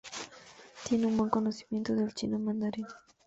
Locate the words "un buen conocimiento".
1.05-1.93